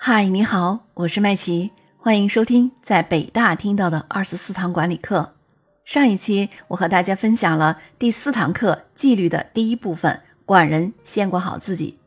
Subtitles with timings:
[0.00, 5.34] 嗨，你好，我是麦琪，欢迎收听在北大听到的二十四堂管理课。
[5.84, 11.98] 上一期我和大家分享了第四堂课纪律的第一部分，管人先管好自己。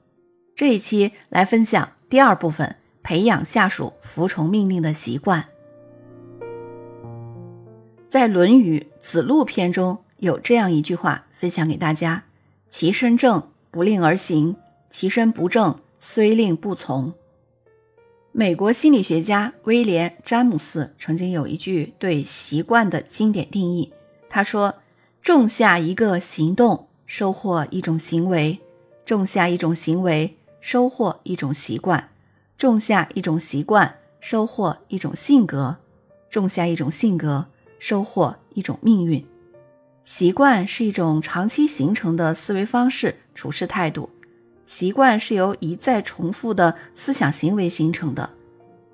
[0.55, 5.45] 这一期来分享第二部分，培养下属服从命令的习惯。
[8.07, 12.23] 在《论语·子路篇》中有这样一句话，分享给大家：
[12.69, 14.55] 其身正，不令而行；
[14.89, 17.13] 其身不正，虽令不从。
[18.33, 23.91] 美国心理学家威廉·詹姆斯曾经有一句对习惯的经典定义，
[24.29, 24.75] 他说
[25.21, 28.57] ：“种下一个行动，收获一种行为；
[29.05, 32.01] 种下一种行为，收获一种习惯；
[32.57, 35.75] 种下一种习惯，收获一种性格；
[36.29, 37.47] 种下一种性格，
[37.79, 39.25] 收获一种命运。
[40.05, 44.09] 习惯是一种长期形成的思维方式、处事态度。”
[44.71, 48.29] 习惯是由一再重复的思想行为形成的，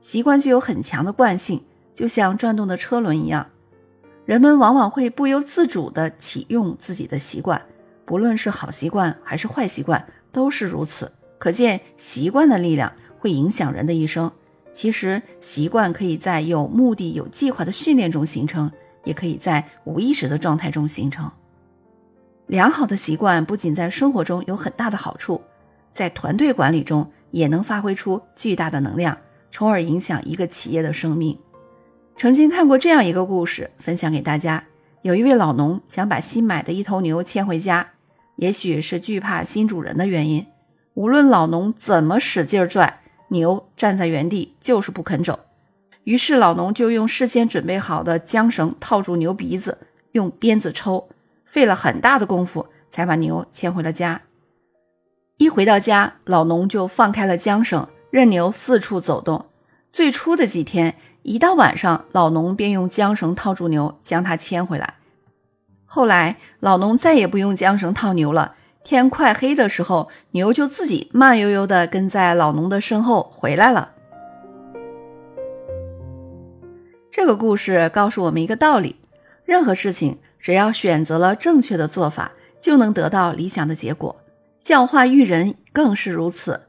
[0.02, 3.46] 习惯具有很强的惯性，就像转动的车轮一样。
[4.26, 7.62] 人们往往会不由自主地启用自己的习惯，
[8.06, 11.12] 不论是好习惯还是坏习惯，都是如此。
[11.38, 14.32] 可见习惯的力量会影响人的一生。
[14.74, 18.72] 其实，习惯可以在有目的、有计划的训练中形成，
[19.04, 21.32] 也可以在无意识的状态中形成。
[22.48, 25.40] 良好的习惯不仅在生活中有很大的好处。
[25.98, 29.18] 在团队管理中也能发挥出巨大的能量，
[29.50, 31.36] 从而影响一个企业的生命。
[32.18, 34.64] 曾经看过这样一个故事，分享给大家：
[35.02, 37.94] 有一位老农想把新买的一头牛牵回家，
[38.36, 40.46] 也许是惧怕新主人的原因，
[40.94, 45.40] 无论老农怎么使劲拽，牛站在原地就是不肯走。
[46.04, 49.80] 于是老农就用事先准备好的缰绳套住牛鼻子，
[50.12, 51.10] 用鞭子抽，
[51.44, 54.22] 费了很大的功夫才把牛牵回了家。
[55.38, 59.46] 一回到家，老农就放开了缰绳，任牛四处走动。
[59.92, 64.96] 最初的几天，一到晚上，老农便用缰绳套住牛，将它牵回来。
[65.86, 68.56] 后来，老农再也不用缰绳套牛了。
[68.84, 73.92] 天快黑的时候，牛就自己慢悠悠地跟在老农的身后回来了。
[77.12, 78.96] 这个故事告诉我们一个道理：
[79.46, 84.16] 任何事情，只要选择了正确的做法，就能得到理想的结果。
[84.68, 86.64] 教化育人更是如此。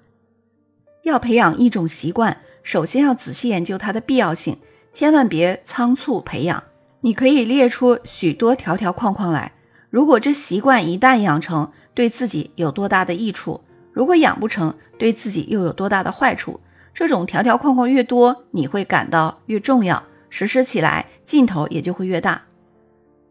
[1.03, 4.57] 要培养一种习惯，首先要仔细研究它的必要性，
[4.93, 6.63] 千万别仓促培养。
[7.01, 9.51] 你可以列出许多条条框框来。
[9.91, 13.63] 如果这习惯一旦养成，对自己有多大的益处？
[13.93, 16.61] 如果养不成，对自己又有多大的坏处？
[16.95, 22.43] 这种条条框框越多，你会感到越重要，实施起来劲头也就会越大。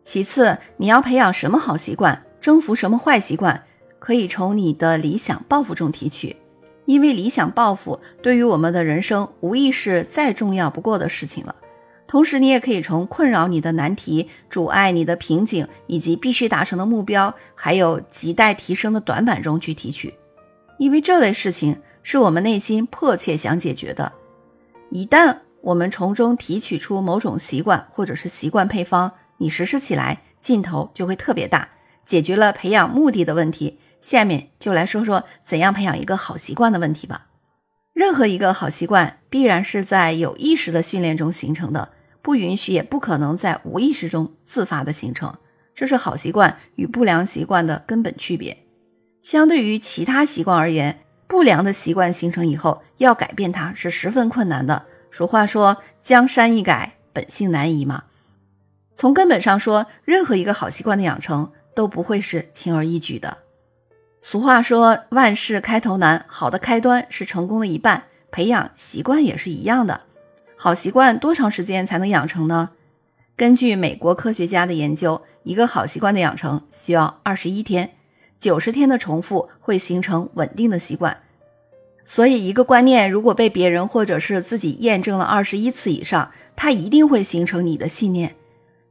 [0.04, 3.64] 其次，你要培养什么好习惯，征服什么坏习惯？
[4.08, 6.38] 可以从你的理想抱负中提取，
[6.86, 11.54] 因为理想抱负对于我们的人生无疑是再重要不过的事情了。
[12.08, 20.14] 同时，你也可以从困扰你的难题、阻碍你的瓶颈以及必须达成的目标，还有亟待提升的短板中去提取，
[20.78, 24.10] 因为这类事情是我们内心迫切想解决的。
[24.90, 31.68] 一旦我们从中提取出某种习惯或者是习惯配方，你实施起来劲头就会特别大，
[32.06, 33.78] 解决了培养目的的问题。
[34.02, 37.28] 下面就来说说怎样培养一个好习惯的问题吧。
[37.94, 41.90] 任何一个好习惯必然是在有意识的训练中形成的，
[42.22, 45.36] 不允许也不可能在无意识中自发的形成。
[45.74, 48.66] 这是好习惯与不良习惯的根本区别。
[49.24, 54.86] 相对于其他习惯而言，不良的习惯形成以后，要改变它是十分困难的。
[55.12, 58.04] 俗话说“江山易改，本性难移”嘛。
[58.96, 63.38] 从根本上说，任何一个好习惯的养成都不会是轻而易举的。
[64.20, 70.02] 俗话说：“万事开头难，好的开端是成功的一半。”培养习惯也是一样的。
[70.58, 72.72] 好习惯多长时间才能养成呢？
[73.36, 77.92] 根据美国科学家的研究，一个好习惯的养成需要二十一天，
[78.38, 81.18] 九十天的重复会形成稳定的习惯。
[82.04, 88.36] 所以，一个观念如果被别人或者是自己验证了二十一次以上，它一定会形成你的信念。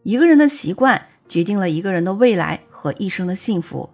[0.03, 3.91] 一个人的习惯决定了一个人的未来和一生的幸福。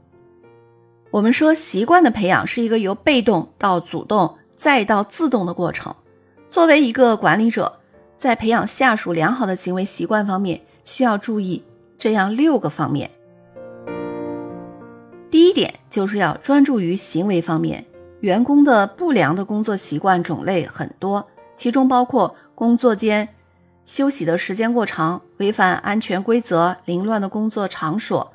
[1.12, 5.94] 我们说，习惯的培养是一个由被动到主动再到自动的过程。
[6.48, 7.80] 作为一个管理者，
[8.16, 11.62] 在培养下属良好的行为习惯方面，需要注意
[11.98, 13.10] 这样六个方面。
[15.30, 17.84] 第一点就是要专注于行为方面。
[18.20, 23.28] 员工的不良的工作习惯种类很多，其中包括工作间
[23.84, 28.31] 休息的时间过长、违反安全规则、凌乱的工作场所。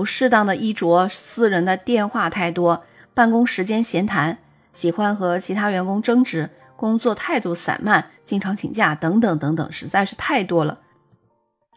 [0.00, 4.38] 不适当的衣着、私人的电话太多、办公时间闲谈、
[4.72, 10.78] 喜欢和其他员工争执、工作态度散漫、经常请假等等等等，实在是太多了。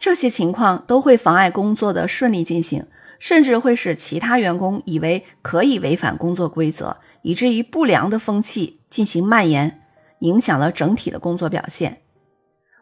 [0.00, 2.86] 这些情况都会妨碍工作的顺利进行，
[3.18, 9.82] 甚至会使其他员工以为可以违反工作规则，以至于不良的风气进行蔓延，
[10.20, 12.00] 影响了整体的工作表现。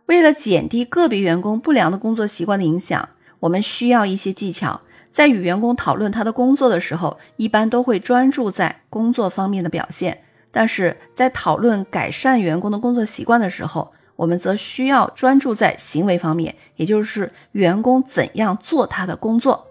[0.06, 3.08] 为了减低个别员工不良的工作习惯的影响，
[3.40, 4.82] 我们需要一些技巧。
[5.12, 10.14] 在与员工讨论他的工作的时候，一般都会专注在工作方面的表现；
[10.50, 19.66] 但是在讨论改善员工的工作习惯的时候，我们则需要专注在行为方面，也就是员工怎样做他的工作。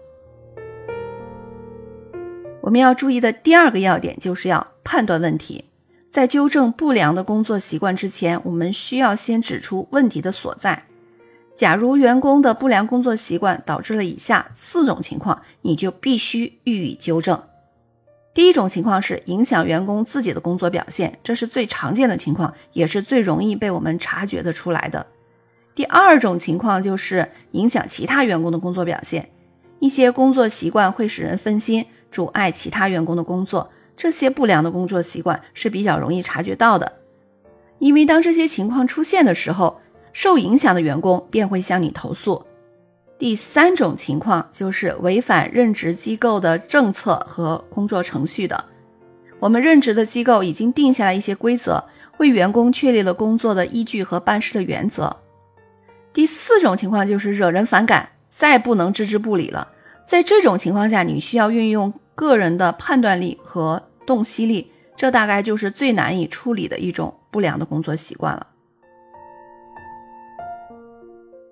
[2.60, 5.64] 我们要注意的第二个要点就是要判断问题，
[6.08, 10.84] 在纠正不良的工作习惯之前，我们需要先指出问题的所在。
[11.54, 17.40] 假如员工的不良工作习惯导致了以下四种情况，你就必须予以纠正。
[18.32, 25.06] 第一种情况是影响员工自己的工作表现，这是最常见的情况，也是最容易被我们察觉的出来的。
[25.74, 29.28] 第二种情况就是影响其他员工的工作表现，
[29.78, 36.90] 一些工作习惯会使人分心，阻碍其他员工的工作，这些不良的工作习惯是比较容易察觉到的，
[37.78, 39.81] 因为当这些情况出现的时候。
[40.12, 42.44] 受影响的员工便会向你投诉。
[43.18, 48.64] 第三种情况就是违反任职机构的政策和工作程序的。
[49.38, 51.84] 我们任职的机构已经定下来一些规则，
[52.18, 55.16] 为员工确立了工作的依据和办事的原则。
[56.12, 59.68] 第四种情况就是惹人反感，再不能置之不理了。
[60.06, 68.48] 在这种情况下，你需要运用个人的判断力和洞悉力，这大概就是最难以处理的一种不良的工作习惯了。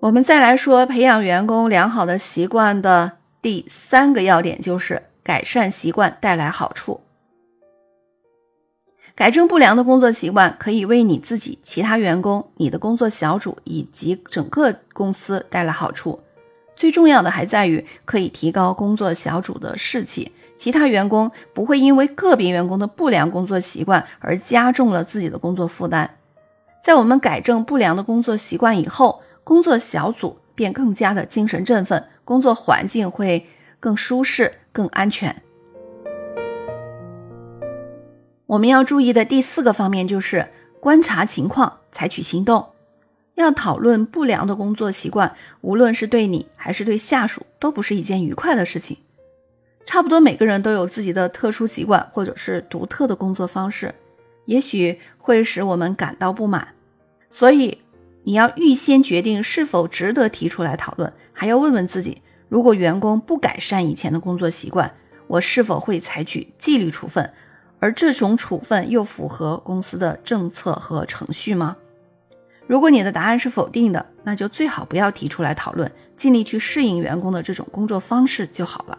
[0.00, 3.12] 我们再来说培养员工良好的习惯的
[3.42, 7.02] 第三个要点，就是改善习惯带来好处。
[9.14, 16.18] 改正不良的工作习惯可以为你自己、其他员工、你的工作小组以及整个公司带来好处。
[16.74, 26.16] 最重要的还在于可以提高工作小组的士气，其他员工不会因为个别员工的不良工作习惯而加重了自己的工作负担。
[26.82, 33.46] 在我们改正不良的工作习惯以后，工作小组便更加的精神振奋，工作环境会
[33.80, 35.42] 更舒适、更安全。
[38.46, 40.48] 我们要注意的第四个方面就是
[40.80, 42.66] 观察情况，采取行动。
[43.34, 48.98] 要讨论不良的工作习惯，无论是对你还是对下属，都不是一件愉快的事情。
[49.86, 53.94] 差不多每个人都有自己的特殊习惯，或者是独特的工作方式，
[54.44, 56.68] 也许会使我们感到不满，
[57.30, 57.78] 所以。
[58.22, 64.92] 你要预先决定是否值得提出来讨论，还要问问自己：如果员工不改善以前的工作习惯，
[65.26, 67.32] 我是否会采取纪律处分？
[67.78, 71.76] 而这种处分又符合公司的政策和程序吗？
[72.66, 78.98] 如果你的答案是否定的，那就最好不要提出来讨论，尽力去适应员工的这种工作方式就好了。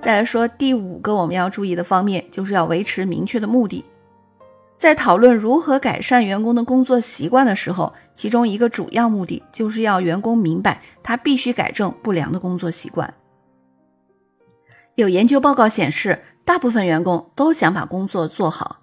[0.00, 3.84] 再来说第五个我们要注意的方面，就是要维持明确的目的。
[4.76, 13.14] 在讨论如何改善员工的工作习惯的时候，其中一个主要目的就是要员工明白他必须改正不良的工作习惯。
[14.94, 18.80] 有研究报告显示，大部分员工都想把工作做好，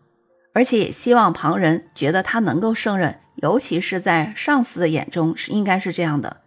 [0.53, 6.37] 而且也希望旁人觉得他能够胜任，尤其是在上司的眼中是应该是这样的。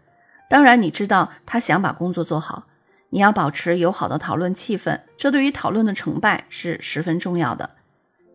[0.51, 2.67] 当然，你知道他想把工作做好，
[3.11, 7.71] 你要保持友好的讨论气氛，这对于讨论的成败是十分重要的。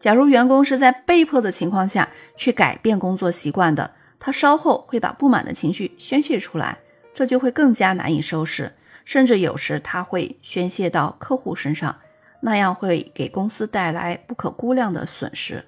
[0.01, 6.79] 假如员工是在被迫的情况下去改变工作习惯的，他稍后会把不满的情绪宣泄出来，
[7.13, 8.73] 这就会更加难以收拾，
[9.05, 11.95] 甚至有时他会宣泄到客户身上，
[12.39, 15.63] 那样会给公司带来不可估量的损失。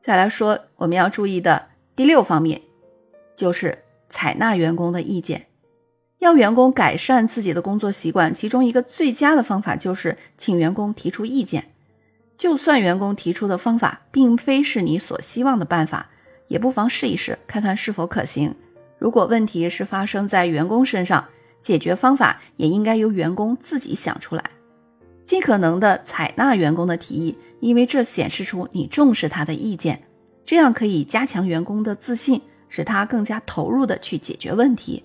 [0.00, 2.62] 再来说我们要注意的第六方面，
[3.34, 3.76] 就是
[4.08, 5.46] 采纳员工的意见。
[6.22, 11.64] 要员工改善自己的工作习惯，其中一个最佳的方法就是请员工提出意见。
[12.38, 16.08] 就算员工提出的方法并非是你所希望的办法，
[16.46, 18.54] 也不妨试一试，看看是否可行。
[19.00, 21.24] 如果问题是发生在员工身上，
[21.60, 24.44] 解决方法也应该由员工自己想出来，
[25.24, 30.00] 尽可能的采纳员工的提议，因为这显示出你重视他的意见，
[30.46, 35.02] 这样可以加强员工的自信，使他更加投入的去解决问题。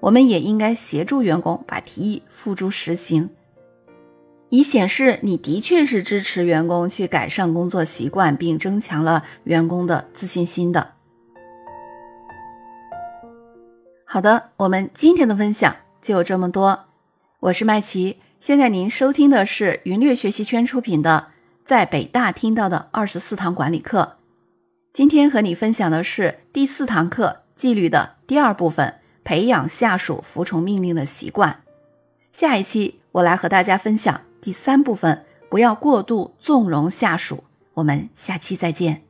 [0.00, 3.28] 我们也应该协助员工把提议付诸实行，
[4.48, 10.92] 以显示你的确是支持员工去改善工作习惯，并增强了员工的自信心的。
[14.06, 16.86] 好的，我们今天的分享就这么多。
[17.40, 21.28] 我是麦琪，现在您收听的是云略学习圈出品的
[21.64, 24.16] 《在北大听到的二十四堂管理课。
[24.92, 28.94] 今天和你分享的是第四堂课纪律的第二部分，
[29.30, 31.62] 培养下属服从命令的习惯。
[32.32, 37.44] 下一期我来和大家分享第三部分，不要过度纵容下属。
[37.74, 39.09] 我们下期再见。